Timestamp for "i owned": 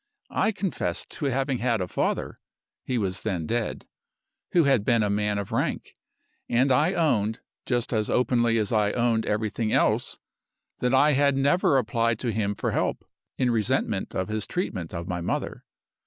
6.71-7.39, 8.73-9.27